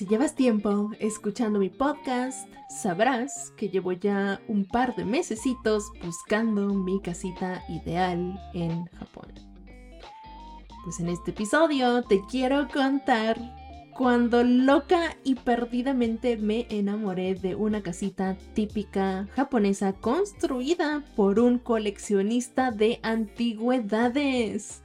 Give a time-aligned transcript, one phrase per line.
[0.00, 6.72] Si llevas tiempo escuchando mi podcast, sabrás que llevo ya un par de mesecitos buscando
[6.72, 9.26] mi casita ideal en Japón.
[10.84, 13.36] Pues en este episodio te quiero contar
[13.94, 22.70] cuando loca y perdidamente me enamoré de una casita típica japonesa construida por un coleccionista
[22.70, 24.80] de antigüedades.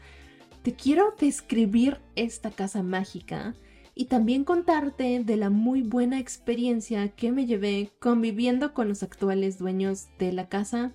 [0.62, 3.56] Te quiero describir esta casa mágica
[3.96, 9.58] y también contarte de la muy buena experiencia que me llevé conviviendo con los actuales
[9.58, 10.94] dueños de la casa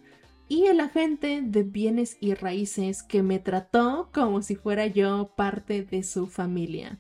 [0.49, 5.83] y el agente de bienes y raíces que me trató como si fuera yo parte
[5.83, 6.99] de su familia.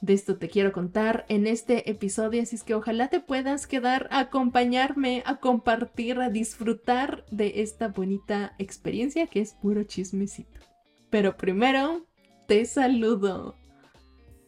[0.00, 4.08] De esto te quiero contar en este episodio, así es que ojalá te puedas quedar
[4.10, 10.60] a acompañarme, a compartir, a disfrutar de esta bonita experiencia que es puro chismecito.
[11.10, 12.06] Pero primero,
[12.46, 13.56] te saludo.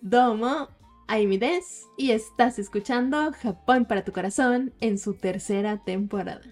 [0.01, 0.69] Domo
[1.13, 6.43] Aimides y estás escuchando Japón para tu corazón en su tercera temporada.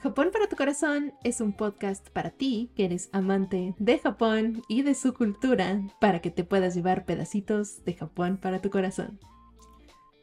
[0.00, 4.80] Japón para tu corazón es un podcast para ti que eres amante de Japón y
[4.80, 9.20] de su cultura para que te puedas llevar pedacitos de Japón para tu corazón.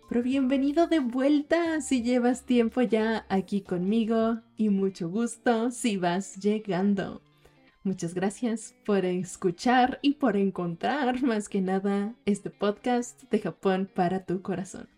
[0.10, 6.38] Pero bienvenido de vuelta si llevas tiempo ya aquí conmigo y mucho gusto si vas
[6.38, 7.22] llegando.
[7.84, 14.26] Muchas gracias por escuchar y por encontrar más que nada este podcast de Japón para
[14.26, 14.90] tu corazón.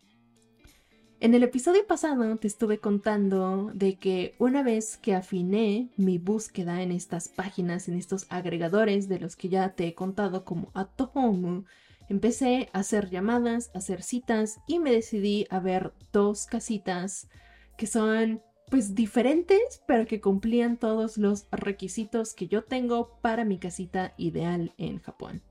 [1.19, 6.81] En el episodio pasado te estuve contando de que una vez que afiné mi búsqueda
[6.81, 11.65] en estas páginas, en estos agregadores de los que ya te he contado como Atohomu,
[12.09, 17.29] empecé a hacer llamadas, a hacer citas y me decidí a ver dos casitas
[17.77, 18.41] que son
[18.71, 24.73] pues diferentes, pero que cumplían todos los requisitos que yo tengo para mi casita ideal
[24.77, 25.41] en Japón.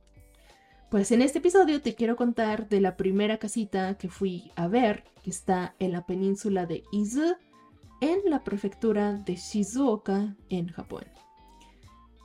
[0.91, 5.05] Pues en este episodio te quiero contar de la primera casita que fui a ver,
[5.23, 7.37] que está en la península de Izu,
[8.01, 11.05] en la prefectura de Shizuoka, en Japón.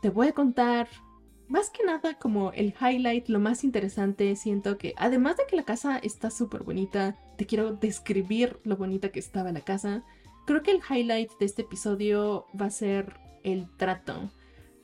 [0.01, 0.87] Te voy a contar
[1.49, 5.65] más que nada como el highlight, lo más interesante, siento que además de que la
[5.65, 10.05] casa está súper bonita, te quiero describir lo bonita que estaba la casa
[10.45, 14.29] Creo que el highlight de este episodio va a ser el trato.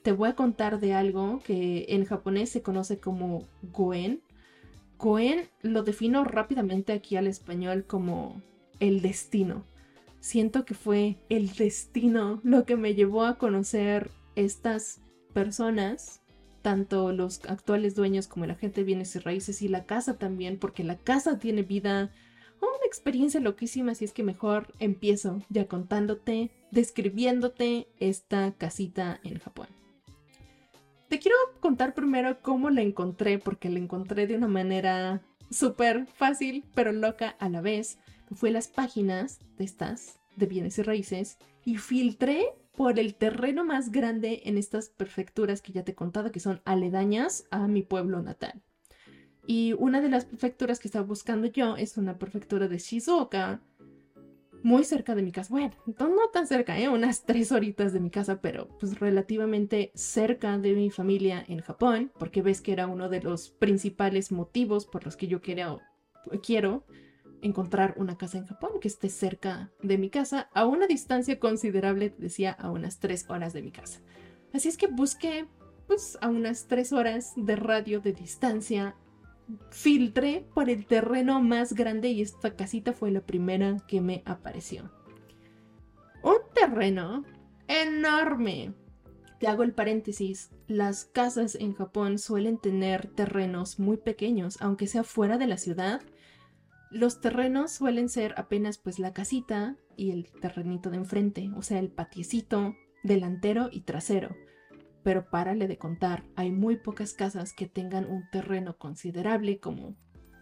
[0.01, 4.23] Te voy a contar de algo que en japonés se conoce como goen.
[4.97, 8.41] Goen lo defino rápidamente aquí al español como
[8.79, 9.63] el destino.
[10.19, 14.99] Siento que fue el destino lo que me llevó a conocer estas
[15.31, 16.21] personas,
[16.63, 20.57] tanto los actuales dueños como la gente de bienes y raíces y la casa también,
[20.57, 22.11] porque la casa tiene vida
[22.69, 29.67] una experiencia loquísima, así es que mejor empiezo ya contándote, describiéndote esta casita en Japón.
[31.07, 36.63] Te quiero contar primero cómo la encontré, porque la encontré de una manera súper fácil,
[36.73, 37.97] pero loca a la vez.
[38.33, 42.45] Fui a las páginas de estas, de bienes y raíces, y filtré
[42.75, 46.61] por el terreno más grande en estas prefecturas que ya te he contado, que son
[46.63, 48.61] aledañas a mi pueblo natal.
[49.51, 53.59] Y una de las prefecturas que estaba buscando yo es una prefectura de Shizuoka,
[54.63, 55.49] muy cerca de mi casa.
[55.49, 56.87] Bueno, no tan cerca, ¿eh?
[56.87, 62.13] unas tres horitas de mi casa, pero pues relativamente cerca de mi familia en Japón,
[62.17, 65.81] porque ves que era uno de los principales motivos por los que yo quiero,
[66.41, 66.85] quiero
[67.41, 72.15] encontrar una casa en Japón que esté cerca de mi casa, a una distancia considerable,
[72.17, 73.99] decía, a unas tres horas de mi casa.
[74.53, 75.45] Así es que busqué
[75.87, 78.95] pues a unas tres horas de radio de distancia
[79.69, 84.91] filtré por el terreno más grande y esta casita fue la primera que me apareció.
[86.23, 87.23] Un terreno
[87.67, 88.73] enorme.
[89.39, 90.51] Te hago el paréntesis.
[90.67, 96.01] Las casas en Japón suelen tener terrenos muy pequeños, aunque sea fuera de la ciudad.
[96.91, 101.79] Los terrenos suelen ser apenas pues la casita y el terrenito de enfrente, o sea,
[101.79, 104.35] el patiecito delantero y trasero
[105.03, 109.95] pero párale de contar, hay muy pocas casas que tengan un terreno considerable como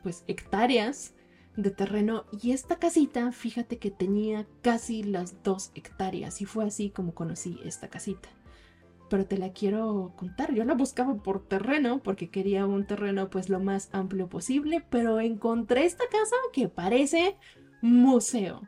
[0.04, 1.14] pues hectáreas
[1.56, 6.90] de terreno y esta casita fíjate que tenía casi las dos hectáreas y fue así
[6.90, 8.30] como conocí esta casita.
[9.10, 13.50] Pero te la quiero contar, yo la buscaba por terreno porque quería un terreno pues
[13.50, 17.36] lo más amplio posible, pero encontré esta casa que parece
[17.82, 18.62] museo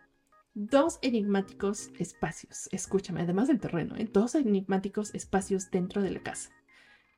[0.53, 2.67] dos enigmáticos espacios.
[2.71, 4.09] Escúchame, además del terreno, ¿eh?
[4.11, 6.49] dos enigmáticos espacios dentro de la casa.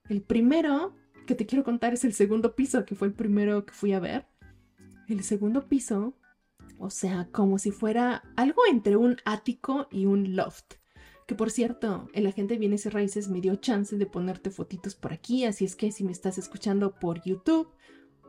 [0.10, 0.96] El primero
[1.26, 4.00] que te quiero contar es el segundo piso, que fue el primero que fui a
[4.00, 4.28] ver.
[5.08, 6.18] El segundo piso,
[6.78, 10.76] o sea, como si fuera algo entre un ático y un loft.
[11.28, 15.14] Que por cierto, el agente bienes y raíces me dio chance de ponerte fotitos por
[15.14, 17.70] aquí, así es que si me estás escuchando por YouTube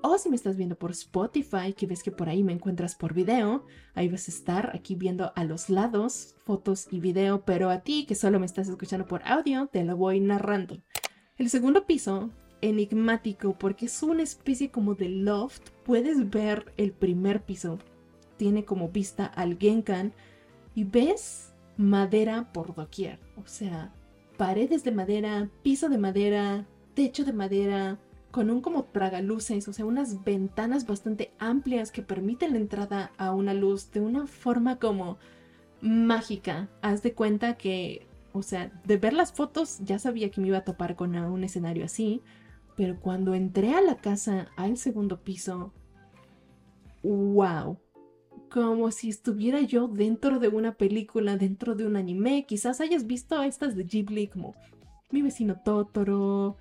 [0.07, 3.15] o si me estás viendo por Spotify, que ves que por ahí me encuentras por
[3.15, 3.65] video,
[3.95, 8.05] ahí vas a estar aquí viendo a los lados fotos y video, pero a ti
[8.05, 10.77] que solo me estás escuchando por audio, te lo voy narrando.
[11.39, 12.29] El segundo piso,
[12.61, 17.79] enigmático porque es una especie como de loft, puedes ver el primer piso,
[18.37, 20.13] tiene como vista al Genkan
[20.75, 23.95] y ves madera por doquier, o sea,
[24.37, 27.99] paredes de madera, piso de madera, techo de madera,
[28.35, 33.31] con un como tragaluces, o sea, unas ventanas bastante amplias que permiten la entrada a
[33.31, 35.19] una luz de una forma como
[35.81, 36.69] mágica.
[36.83, 40.59] Haz de cuenta que, o sea, de ver las fotos ya sabía que me iba
[40.59, 42.23] a topar con un escenario así,
[42.77, 45.73] pero cuando entré a la casa, al segundo piso,
[47.05, 47.79] wow,
[48.51, 52.47] como si estuviera yo dentro de una película, dentro de un anime.
[52.47, 54.57] Quizás hayas visto estas de Ghibli como
[55.13, 56.57] Mi vecino Totoro.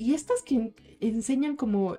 [0.00, 1.98] Y estas que enseñan como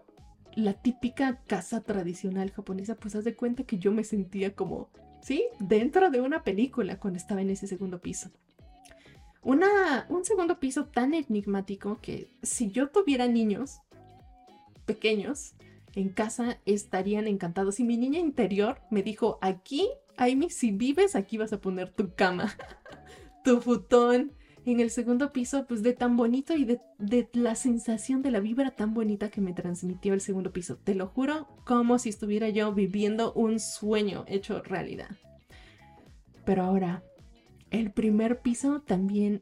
[0.56, 4.90] la típica casa tradicional japonesa, pues haz de cuenta que yo me sentía como,
[5.22, 8.32] sí, dentro de una película cuando estaba en ese segundo piso.
[9.44, 13.82] Una, un segundo piso tan enigmático que si yo tuviera niños
[14.88, 15.54] pequeños,
[15.94, 17.80] en casa estarían encantados.
[17.80, 19.88] Y mi niña interior me dijo, aquí,
[20.18, 22.52] Amy, si vives, aquí vas a poner tu cama,
[23.44, 24.34] tu futón.
[24.66, 28.72] En el segundo piso, pues de tan bonito y de, la sensación de la vibra
[28.72, 30.78] tan bonita que me transmitió el segundo piso.
[30.78, 35.10] Te lo juro, como si estuviera yo viviendo un sueño hecho realidad.
[36.46, 37.04] Pero ahora,
[37.72, 39.42] el primer piso también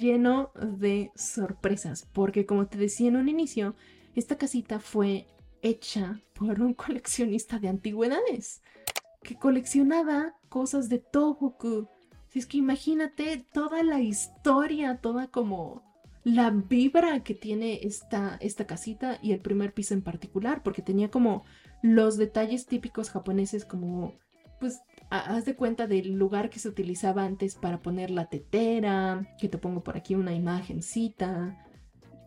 [0.00, 3.74] lleno de sorpresas, porque como te decía en un inicio,
[4.14, 5.26] esta casita fue
[5.60, 8.62] hecha por un coleccionista de antigüedades
[9.22, 11.88] que coleccionaba cosas de Tohoku.
[12.30, 15.82] Si es que imagínate toda la historia, toda como
[16.22, 21.10] la vibra que tiene esta, esta casita y el primer piso en particular, porque tenía
[21.10, 21.44] como
[21.82, 24.14] los detalles típicos japoneses como,
[24.60, 24.80] pues,
[25.10, 29.58] haz de cuenta del lugar que se utilizaba antes para poner la tetera, que te
[29.58, 31.66] pongo por aquí una imagencita,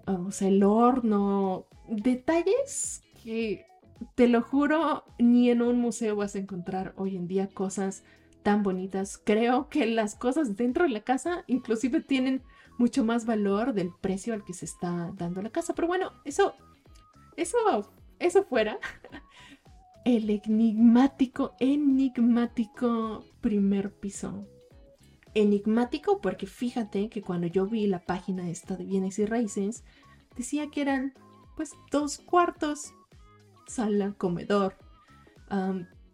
[0.05, 3.67] o sea, el horno, detalles que
[4.15, 8.03] te lo juro, ni en un museo vas a encontrar hoy en día cosas
[8.43, 9.19] tan bonitas.
[9.23, 12.43] Creo que las cosas dentro de la casa inclusive tienen
[12.77, 15.73] mucho más valor del precio al que se está dando la casa.
[15.73, 16.55] Pero bueno, eso,
[17.37, 17.57] eso,
[18.19, 18.77] eso fuera.
[20.05, 24.45] El enigmático, enigmático primer piso.
[25.33, 29.83] Enigmático porque fíjate que cuando yo vi la página esta de bienes y raíces,
[30.35, 31.13] decía que eran
[31.55, 32.93] pues dos cuartos
[33.67, 34.75] sala, comedor.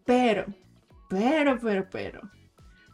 [0.06, 0.46] pero,
[1.10, 2.22] pero, pero, pero,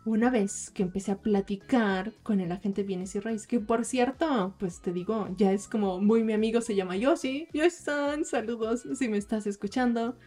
[0.06, 4.56] una vez que empecé a platicar con el agente bienes y raíces, que por cierto,
[4.60, 7.48] pues te digo, ya es como muy mi amigo, se llama Yoshi.
[7.54, 10.18] Yoshi-san, saludos si me estás escuchando.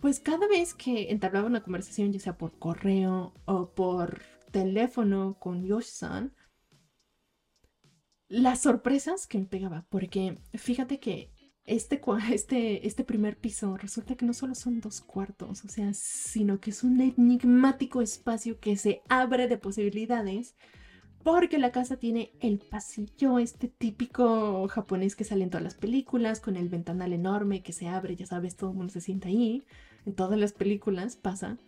[0.00, 4.22] Pues cada vez que entablaba una conversación, ya sea por correo o por
[4.52, 6.32] teléfono con Yoshi-san,
[8.28, 11.32] las sorpresas que me pegaba, porque fíjate que
[11.68, 12.00] este,
[12.32, 16.70] este, este primer piso resulta que no solo son dos cuartos, o sea, sino que
[16.70, 20.56] es un enigmático espacio que se abre de posibilidades
[21.22, 26.40] porque la casa tiene el pasillo, este típico japonés que sale en todas las películas,
[26.40, 29.64] con el ventanal enorme que se abre, ya sabes, todo el mundo se sienta ahí,
[30.06, 31.58] en todas las películas pasa.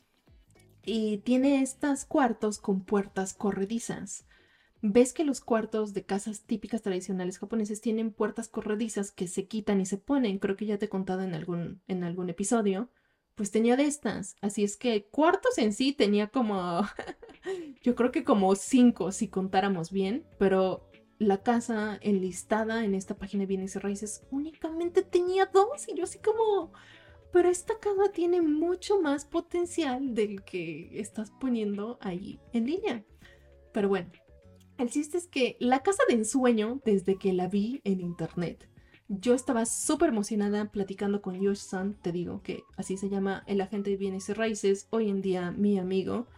[0.83, 4.25] Y tiene estos cuartos con puertas corredizas
[4.83, 9.81] ves que los cuartos de casas típicas tradicionales japoneses tienen puertas corredizas que se quitan
[9.81, 10.39] y se ponen.
[10.39, 12.89] Creo que ya te he contado en algún, en algún episodio.
[13.35, 14.37] Pues tenía de estas.
[14.41, 16.83] Así es que cuartos en sí tenía como...
[17.83, 20.25] yo creo que como cinco si contáramos bien.
[20.39, 25.89] Pero la casa enlistada en esta página de bienes y raíces únicamente tenía dos.
[25.89, 26.73] Y yo así como...
[27.33, 33.05] Pero esta casa tiene mucho más potencial del que estás poniendo ahí en línea.
[33.73, 34.11] Pero bueno,
[34.83, 38.69] el chiste es que la casa de ensueño, desde que la vi en internet,
[39.09, 43.91] yo estaba súper emocionada platicando con Yosh-san, te digo que así se llama el agente
[43.91, 46.29] de bienes y raíces, hoy en día mi amigo.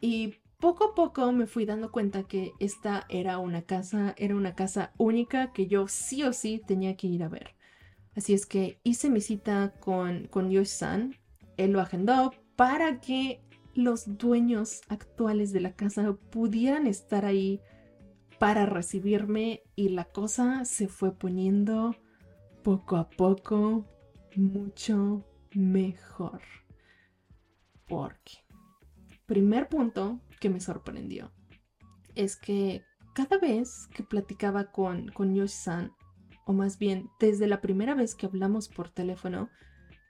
[0.00, 4.54] Y poco a poco me fui dando cuenta que esta era una casa, era una
[4.54, 7.54] casa única que yo sí o sí tenía que ir a ver.
[8.16, 11.14] Así es que hice mi cita con, con Yosh-san,
[11.58, 13.42] él lo agendó para que
[13.78, 17.60] los dueños actuales de la casa pudieran estar ahí
[18.40, 21.94] para recibirme y la cosa se fue poniendo
[22.64, 23.86] poco a poco
[24.34, 26.40] mucho mejor.
[27.86, 28.32] Porque,
[29.26, 31.30] primer punto que me sorprendió
[32.16, 32.82] es que
[33.14, 35.92] cada vez que platicaba con, con Yoshi-san
[36.46, 39.50] o más bien desde la primera vez que hablamos por teléfono,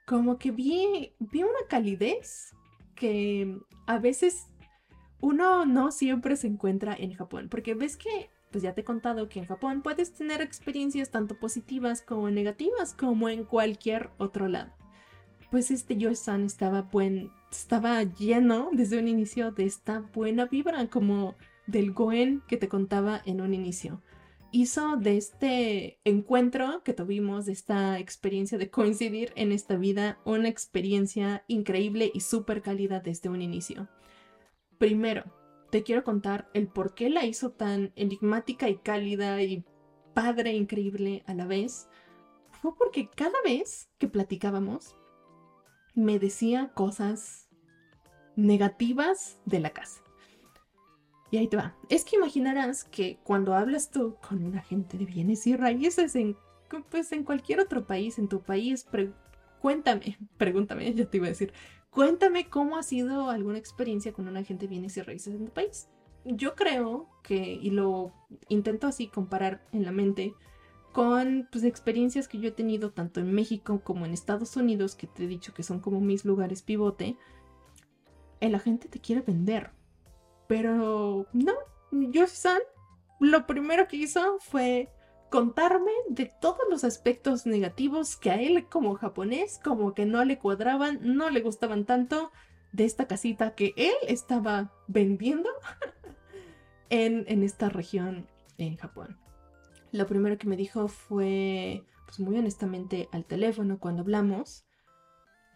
[0.07, 2.55] como que vi, vi una calidez
[2.99, 4.49] que a veces
[5.21, 9.29] uno no siempre se encuentra en Japón, porque ves que, pues ya te he contado
[9.29, 14.73] que en Japón puedes tener experiencias tanto positivas como negativas, como en cualquier otro lado.
[15.51, 21.37] Pues este Yoshi-san estaba, buen, estaba lleno desde un inicio de esta buena vibra, como
[21.67, 24.03] del Goen que te contaba en un inicio.
[24.51, 30.49] Hizo de este encuentro que tuvimos, de esta experiencia de coincidir en esta vida, una
[30.49, 33.89] experiencia increíble y súper cálida desde un inicio.
[34.79, 35.25] Primero,
[35.71, 39.65] te quiero contar el por qué la hizo tan enigmática y cálida y
[40.15, 41.91] padre, increíble a la vez.
[42.51, 44.97] Fue porque cada vez que platicábamos,
[45.95, 47.51] me decía cosas
[48.35, 50.03] negativas de la casa.
[51.31, 51.77] Y ahí te va.
[51.89, 56.37] Es que imaginarás que cuando hablas tú con un agente de bienes y raíces en,
[56.91, 58.87] pues en cualquier otro país, en tu país,
[59.61, 61.53] cuéntame, pregúntame, ya te iba a decir,
[61.91, 65.53] Cuéntame cómo ha sido alguna experiencia con un agente de bienes y raíces en tu
[65.53, 65.89] país.
[66.25, 68.13] Yo creo que, y lo
[68.49, 70.35] intento así comparar en la mente,
[70.93, 75.07] con pues, experiencias que yo he tenido tanto en México como en Estados Unidos, que
[75.07, 77.17] te he dicho que son como mis lugares pivote,
[78.41, 79.71] el agente te quiere vender.
[80.49, 81.53] Pero no,
[81.93, 82.61] Yoshi-san
[83.21, 84.89] lo primero que hizo fue
[85.31, 90.39] contarme de todos los aspectos negativos que a él como japonés como que no le
[90.39, 92.33] cuadraban, no le gustaban tanto
[92.73, 95.51] de esta casita que él estaba vendiendo
[96.91, 98.27] en, en esta región
[98.57, 99.19] en Japón.
[99.91, 104.67] Lo primero que me dijo fue, pues muy honestamente, al teléfono cuando hablamos.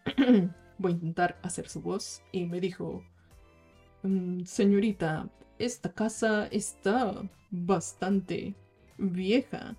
[0.79, 2.23] Voy a intentar hacer su voz.
[2.31, 3.03] Y me dijo,
[4.45, 5.29] señorita,
[5.59, 8.55] esta casa está bastante
[8.97, 9.75] vieja.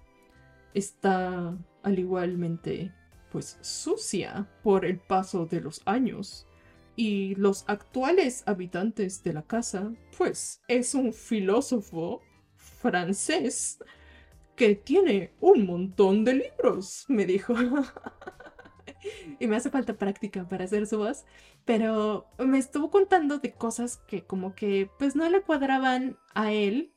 [0.72, 2.92] Está al igualmente
[3.30, 6.46] pues sucia por el paso de los años.
[6.96, 12.22] Y los actuales habitantes de la casa, pues es un filósofo
[12.54, 13.78] francés
[14.54, 17.54] que tiene un montón de libros, me dijo.
[19.40, 21.25] y me hace falta práctica para hacer su voz,
[21.64, 26.94] pero me estuvo contando de cosas que como que pues no le cuadraban a él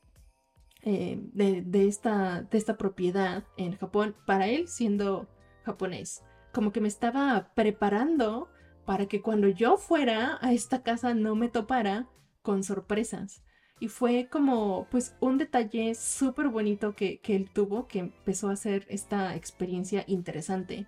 [0.82, 5.28] eh, de, esta, de esta propiedad en Japón para él siendo
[5.64, 6.22] japonés.
[6.52, 8.48] Como que me estaba preparando
[8.86, 12.08] para que cuando yo fuera a esta casa no me topara
[12.42, 13.42] con sorpresas.
[13.80, 18.54] Y fue como pues un detalle súper bonito que, que, él tuvo que empezó a
[18.54, 20.86] hacer esta experiencia interesante.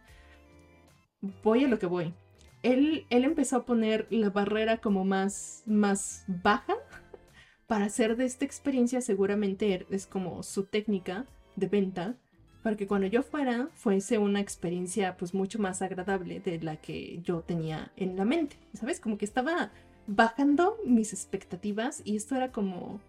[1.43, 2.15] Voy a lo que voy.
[2.63, 6.75] Él, él empezó a poner la barrera como más, más baja
[7.67, 12.17] para hacer de esta experiencia seguramente es como su técnica de venta
[12.63, 17.21] para que cuando yo fuera fuese una experiencia pues mucho más agradable de la que
[17.23, 19.01] yo tenía en la mente, ¿sabes?
[19.01, 19.71] Como que estaba
[20.07, 23.01] bajando mis expectativas y esto era como...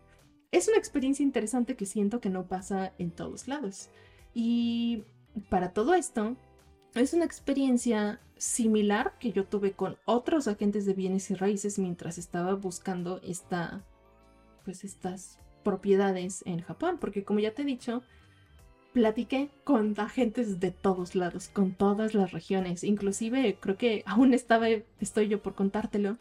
[0.51, 3.89] Es una experiencia interesante que siento que no pasa en todos lados.
[4.33, 5.03] Y
[5.49, 6.35] para todo esto,
[6.95, 12.17] es una experiencia similar que yo tuve con otros agentes de bienes y raíces mientras
[12.17, 13.21] estaba buscando
[14.65, 18.03] pues estas propiedades en Japón, porque como ya te he dicho,
[18.93, 24.67] platiqué con agentes de todos lados, con todas las regiones, inclusive creo que aún estaba,
[24.99, 26.17] estoy yo por contártelo,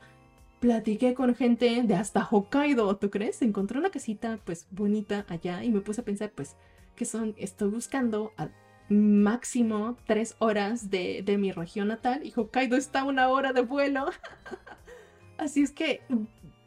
[0.60, 3.40] platiqué con gente de hasta Hokkaido, ¿tú crees?
[3.42, 6.54] Encontré una casita pues bonita allá y me puse a pensar pues
[6.96, 8.50] que son, estoy buscando a
[8.90, 14.06] máximo tres horas de, de mi región natal y Hokkaido está una hora de vuelo.
[15.38, 16.02] Así es que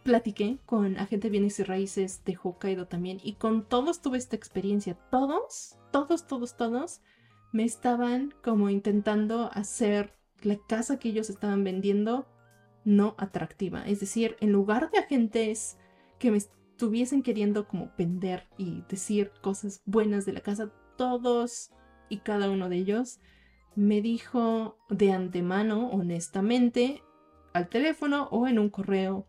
[0.04, 4.96] platiqué con agente bienes y raíces de Hokkaido también y con todos tuve esta experiencia.
[5.12, 7.02] Todos, todos, todos, todos
[7.52, 12.28] me estaban como intentando hacer la casa que ellos estaban vendiendo
[12.86, 13.84] no atractiva.
[13.86, 15.78] Es decir, en lugar de agentes
[16.20, 21.72] que me estuviesen queriendo como vender y decir cosas buenas de la casa, todos
[22.14, 23.20] y cada uno de ellos
[23.76, 27.02] me dijo de antemano, honestamente,
[27.54, 29.28] al teléfono o en un correo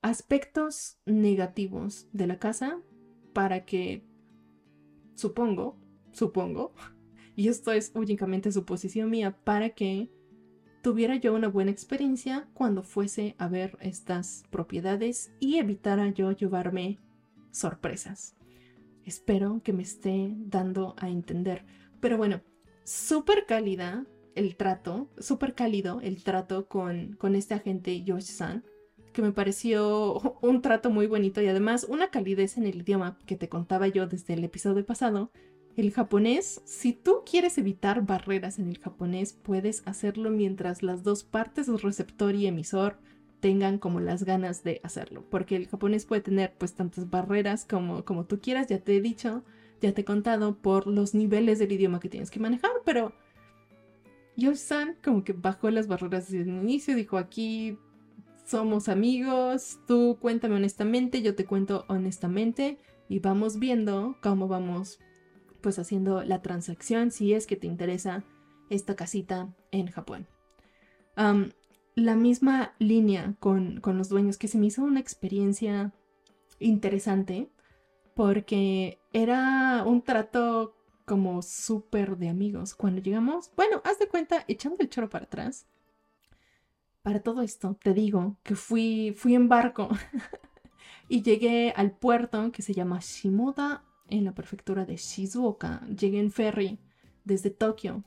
[0.00, 2.80] aspectos negativos de la casa
[3.32, 4.04] para que,
[5.14, 5.76] supongo,
[6.12, 6.72] supongo,
[7.34, 10.08] y esto es únicamente suposición mía, para que
[10.82, 17.00] tuviera yo una buena experiencia cuando fuese a ver estas propiedades y evitara yo llevarme
[17.50, 18.36] sorpresas.
[19.04, 21.64] Espero que me esté dando a entender.
[22.00, 22.42] Pero bueno,
[22.84, 28.64] súper cálida el trato, súper cálido el trato con, con este agente Yoshi-san
[29.12, 33.36] que me pareció un trato muy bonito y además una calidez en el idioma que
[33.36, 35.32] te contaba yo desde el episodio pasado,
[35.76, 41.22] el japonés, si tú quieres evitar barreras en el japonés, puedes hacerlo mientras las dos
[41.22, 42.98] partes, receptor y emisor,
[43.38, 45.24] tengan como las ganas de hacerlo.
[45.30, 49.00] Porque el japonés puede tener pues tantas barreras como, como tú quieras, ya te he
[49.00, 49.44] dicho,
[49.80, 53.12] ya te he contado por los niveles del idioma que tienes que manejar, pero
[54.36, 57.78] Yoshi-san como que bajó las barreras desde el inicio, dijo aquí
[58.44, 65.00] somos amigos, tú cuéntame honestamente, yo te cuento honestamente y vamos viendo cómo vamos
[65.60, 68.24] pues haciendo la transacción si es que te interesa
[68.70, 70.26] esta casita en Japón.
[71.94, 75.92] la misma línea con, con, los dueños que se me hizo una experiencia
[76.60, 77.50] interesante
[78.18, 82.74] porque era un trato como súper de amigos.
[82.74, 85.68] Cuando llegamos, bueno, haz de cuenta, echando el choro para atrás.
[87.02, 89.88] Para todo esto, te digo que fui, fui en barco
[91.08, 95.86] y llegué al puerto que se llama Shimoda en la prefectura de Shizuoka.
[95.86, 96.80] Llegué en ferry
[97.24, 98.02] desde Tokio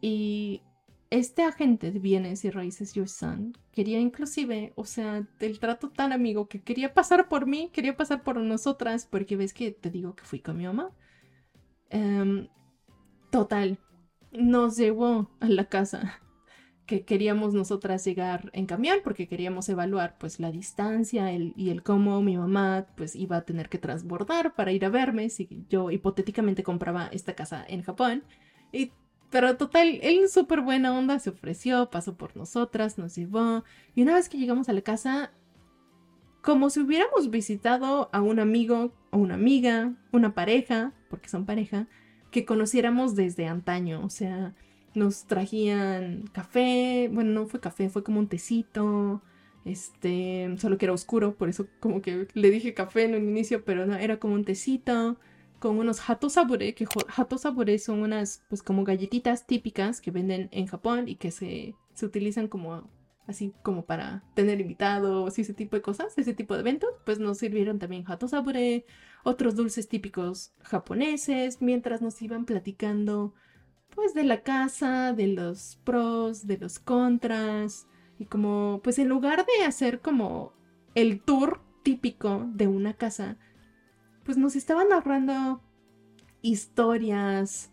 [0.00, 0.62] y
[1.10, 6.48] este agente de bienes y raíces Yoshi-san quería inclusive, o sea, del trato tan amigo
[6.48, 10.24] que quería pasar por mí, quería pasar por nosotras, porque ves que te digo que
[10.24, 10.90] fui con mi mamá.
[11.90, 12.48] Em,
[13.30, 13.78] total,
[14.32, 16.20] nos llevó a la casa
[16.86, 22.22] que queríamos nosotras llegar en camión porque queríamos evaluar pues la distancia y el cómo
[22.22, 26.62] mi mamá pues iba a tener que transbordar para ir a verme si yo hipotéticamente
[26.62, 28.24] compraba esta casa en Japón.
[28.72, 28.92] Y,
[29.30, 33.64] pero total, él súper buena onda se ofreció, pasó por nosotras, nos llevó.
[33.94, 35.32] Y una vez que llegamos a la casa
[36.42, 41.88] como si hubiéramos visitado a un amigo o una amiga, una pareja, porque son pareja,
[42.30, 44.54] que conociéramos desde antaño, o sea,
[44.94, 49.22] nos trajían café, bueno, no fue café, fue como un tecito,
[49.64, 53.64] este, solo que era oscuro, por eso como que le dije café en un inicio,
[53.64, 55.16] pero no, era como un tecito
[55.66, 56.86] con unos sabure, que
[57.38, 62.06] sabure son unas pues como galletitas típicas que venden en Japón y que se, se
[62.06, 62.88] utilizan como
[63.26, 67.18] así como para tener invitados y ese tipo de cosas, ese tipo de eventos, pues
[67.18, 68.86] nos sirvieron también sabure,
[69.24, 73.34] otros dulces típicos japoneses, mientras nos iban platicando
[73.90, 77.88] pues de la casa, de los pros, de los contras,
[78.20, 80.52] y como pues en lugar de hacer como
[80.94, 83.36] el tour típico de una casa,
[84.26, 85.62] pues nos estaban narrando
[86.42, 87.72] historias,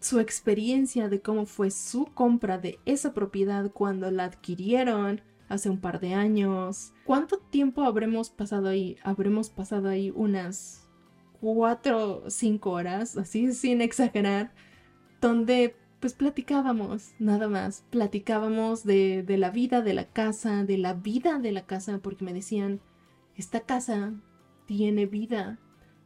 [0.00, 5.80] su experiencia de cómo fue su compra de esa propiedad cuando la adquirieron hace un
[5.80, 6.94] par de años.
[7.04, 8.96] ¿Cuánto tiempo habremos pasado ahí?
[9.02, 10.88] Habremos pasado ahí unas
[11.40, 14.54] cuatro o cinco horas, así sin exagerar,
[15.20, 20.94] donde pues platicábamos, nada más, platicábamos de, de, la vida de la casa, de la
[20.94, 22.80] vida de la casa, porque me decían,
[23.36, 24.12] esta casa
[24.66, 25.58] tiene vida,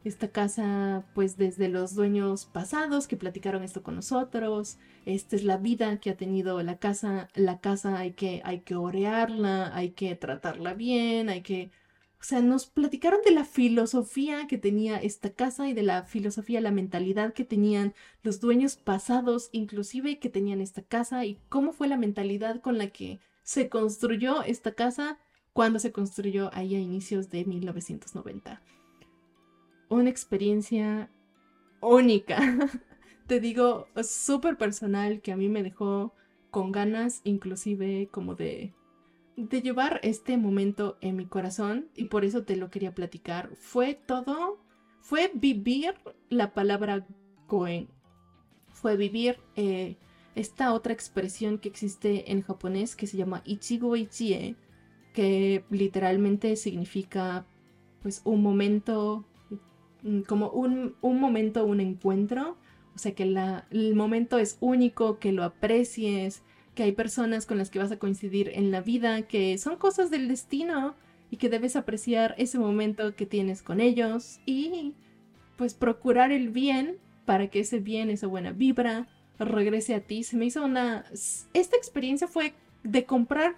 [0.03, 5.57] esta casa pues desde los dueños pasados que platicaron esto con nosotros, esta es la
[5.57, 10.15] vida que ha tenido la casa, la casa hay que, hay que orearla, hay que
[10.15, 11.71] tratarla bien, hay que
[12.19, 16.59] o sea, nos platicaron de la filosofía que tenía esta casa y de la filosofía,
[16.59, 17.93] la mentalidad que tenían
[18.23, 22.89] los dueños pasados, inclusive que tenían esta casa y cómo fue la mentalidad con la
[22.89, 25.17] que se construyó esta casa
[25.59, 28.61] cuando se construyó ahí a inicios de 1990.
[29.89, 31.11] Una experiencia
[31.81, 32.37] única,
[33.27, 36.13] te digo, súper personal que a mí me dejó
[36.49, 38.73] con ganas inclusive como de
[39.35, 43.53] llevar este momento en mi corazón y por eso te lo quería platicar.
[43.57, 44.63] Fue todo,
[45.01, 45.93] fue vivir
[46.29, 47.05] la palabra
[47.49, 47.89] Goen.
[48.69, 49.97] Fue vivir eh,
[50.35, 54.55] esta otra expresión que existe en japonés que se llama Ichigo Ichie,
[55.19, 57.45] que literalmente significa
[58.01, 59.25] pues un momento,
[60.01, 62.55] mm, como un, un momento, un encuentro.
[62.95, 66.41] O sea que el momento es único, que lo aprecies,
[66.73, 70.09] que hay personas con las que vas a coincidir en la vida, que son cosas
[70.09, 70.95] del destino
[71.29, 74.93] y que debes apreciar ese momento que tienes con ellos y
[75.57, 80.23] pues procurar el bien para que ese bien, esa buena vibra regrese a ti.
[80.23, 81.03] Se me hizo una...
[81.53, 82.53] Esta experiencia fue
[82.83, 83.57] de comprar,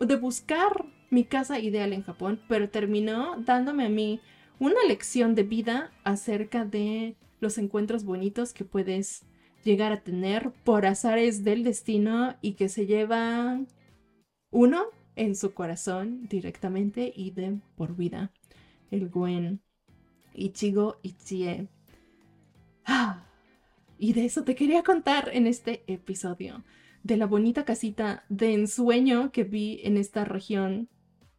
[0.00, 4.20] de buscar mi casa ideal en Japón, pero terminó dándome a mí
[4.58, 9.24] una lección de vida acerca de los encuentros bonitos que puedes
[9.64, 13.60] llegar a tener por azares del destino y que se lleva
[14.50, 14.84] uno
[15.16, 18.30] en su corazón directamente y de por vida.
[18.90, 19.60] El Gwen
[20.34, 21.68] Ichigo Ichie.
[22.84, 23.26] Ah,
[23.98, 26.62] y de eso te quería contar en este episodio.
[27.02, 30.88] De la bonita casita de ensueño que vi en esta región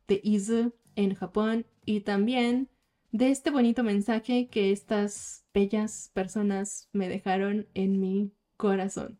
[0.07, 2.69] de Izu en Japón y también
[3.11, 9.19] de este bonito mensaje que estas bellas personas me dejaron en mi corazón.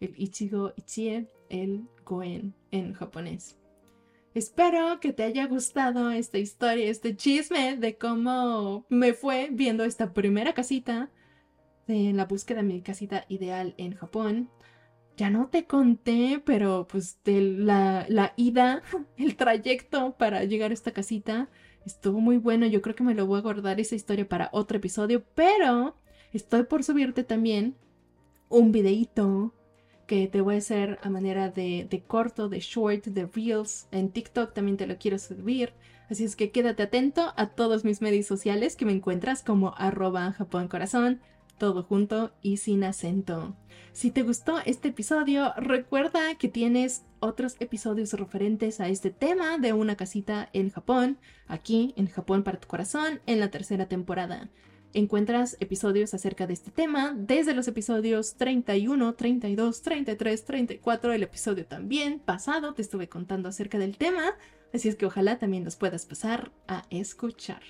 [0.00, 3.58] El Ichigo Ichie, el Goen en japonés.
[4.34, 10.14] Espero que te haya gustado esta historia, este chisme de cómo me fue viendo esta
[10.14, 11.10] primera casita
[11.86, 14.48] de la búsqueda de mi casita ideal en Japón.
[15.16, 18.82] Ya no te conté, pero pues de la, la ida,
[19.16, 21.48] el trayecto para llegar a esta casita
[21.84, 22.66] estuvo muy bueno.
[22.66, 25.96] Yo creo que me lo voy a guardar esa historia para otro episodio, pero
[26.32, 27.76] estoy por subirte también
[28.48, 29.54] un videíto
[30.06, 33.88] que te voy a hacer a manera de, de, corto, de short, de reels.
[33.92, 35.72] En TikTok también te lo quiero subir.
[36.10, 40.32] Así es que quédate atento a todos mis medios sociales que me encuentras como arroba
[40.32, 40.68] Japón
[41.62, 43.54] todo junto y sin acento.
[43.92, 49.72] Si te gustó este episodio, recuerda que tienes otros episodios referentes a este tema de
[49.72, 54.50] una casita en Japón, aquí en Japón para tu corazón, en la tercera temporada.
[54.92, 61.64] Encuentras episodios acerca de este tema desde los episodios 31, 32, 33, 34, el episodio
[61.64, 64.34] también pasado te estuve contando acerca del tema,
[64.74, 67.62] así es que ojalá también los puedas pasar a escuchar.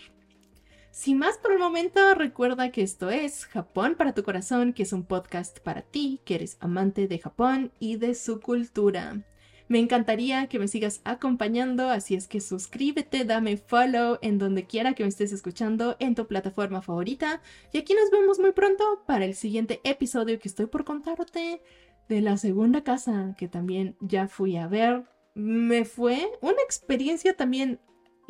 [0.93, 4.93] Sin más por el momento, recuerda que esto es Japón para tu corazón, que es
[4.93, 9.23] un podcast para ti, que eres amante de Japón y de su cultura.
[9.69, 14.93] Me encantaría que me sigas acompañando, así es que suscríbete, dame follow en donde quiera
[14.93, 17.41] que me estés escuchando en tu plataforma favorita.
[17.73, 21.63] Y aquí nos vemos muy pronto para el siguiente episodio que estoy por contarte
[22.07, 25.05] de la segunda casa que también ya fui a ver.
[25.33, 27.81] Me fue una experiencia también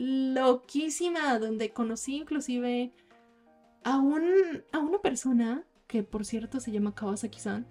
[0.02, 2.92] loquísima donde conocí inclusive
[3.84, 4.24] a, un,
[4.72, 7.68] a una persona que por cierto se llama Kawasaki-san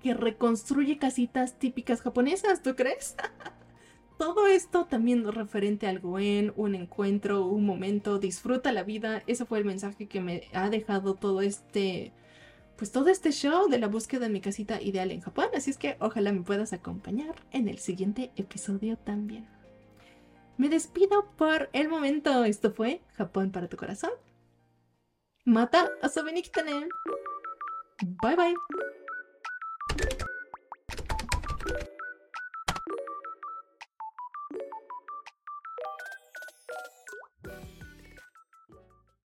[0.00, 3.16] que reconstruye casitas típicas japonesas, ¿tú crees?
[4.18, 9.22] Todo esto también referente al Goen, un encuentro, un momento, disfruta la vida.
[9.26, 12.12] Ese fue el mensaje que me ha dejado todo este,
[12.76, 15.46] pues todo este show de la búsqueda de mi casita ideal en Japón.
[15.54, 19.59] Así es que ojalá me puedas acompañar en el siguiente episodio también.
[20.60, 22.44] Me despido por el momento.
[22.44, 24.10] Esto fue Japón para tu corazón.
[25.46, 26.08] Mata a
[28.20, 28.54] Bye bye.